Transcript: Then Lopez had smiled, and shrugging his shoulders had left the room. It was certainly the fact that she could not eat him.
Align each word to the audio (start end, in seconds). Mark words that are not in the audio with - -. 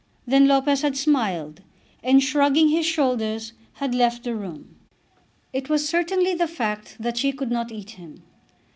Then 0.25 0.47
Lopez 0.47 0.81
had 0.81 0.97
smiled, 0.97 1.61
and 2.03 2.23
shrugging 2.23 2.69
his 2.69 2.87
shoulders 2.87 3.53
had 3.73 3.93
left 3.93 4.23
the 4.23 4.33
room. 4.33 4.75
It 5.53 5.69
was 5.69 5.87
certainly 5.87 6.33
the 6.33 6.47
fact 6.47 6.97
that 6.99 7.17
she 7.17 7.31
could 7.31 7.51
not 7.51 7.71
eat 7.71 7.91
him. 7.91 8.23